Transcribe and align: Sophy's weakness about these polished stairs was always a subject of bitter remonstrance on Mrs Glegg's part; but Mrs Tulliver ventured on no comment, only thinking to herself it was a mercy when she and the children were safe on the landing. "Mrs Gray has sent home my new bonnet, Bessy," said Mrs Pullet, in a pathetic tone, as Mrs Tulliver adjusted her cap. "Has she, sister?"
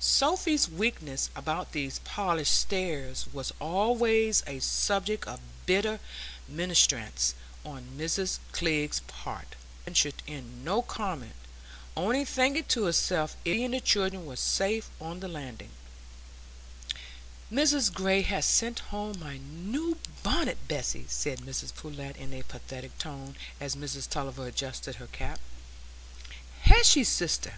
Sophy's 0.00 0.70
weakness 0.70 1.28
about 1.36 1.72
these 1.72 1.98
polished 1.98 2.58
stairs 2.58 3.26
was 3.30 3.52
always 3.60 4.42
a 4.46 4.58
subject 4.58 5.26
of 5.28 5.38
bitter 5.66 6.00
remonstrance 6.48 7.34
on 7.62 7.90
Mrs 7.94 8.38
Glegg's 8.52 9.00
part; 9.00 9.54
but 9.84 9.92
Mrs 9.92 10.02
Tulliver 10.02 10.14
ventured 10.16 10.22
on 10.46 10.64
no 10.64 10.80
comment, 10.80 11.34
only 11.94 12.24
thinking 12.24 12.64
to 12.64 12.86
herself 12.86 13.36
it 13.44 13.50
was 13.50 13.58
a 13.58 13.58
mercy 13.58 13.58
when 13.58 13.58
she 13.58 13.64
and 13.64 13.74
the 13.74 13.86
children 13.86 14.24
were 14.24 14.36
safe 14.36 14.90
on 14.98 15.20
the 15.20 15.28
landing. 15.28 15.70
"Mrs 17.52 17.92
Gray 17.92 18.22
has 18.22 18.46
sent 18.46 18.78
home 18.78 19.20
my 19.20 19.36
new 19.36 19.98
bonnet, 20.22 20.56
Bessy," 20.66 21.04
said 21.06 21.40
Mrs 21.42 21.74
Pullet, 21.74 22.16
in 22.16 22.32
a 22.32 22.42
pathetic 22.44 22.96
tone, 22.96 23.36
as 23.60 23.76
Mrs 23.76 24.08
Tulliver 24.08 24.46
adjusted 24.46 24.94
her 24.94 25.06
cap. 25.08 25.38
"Has 26.62 26.88
she, 26.88 27.04
sister?" 27.04 27.52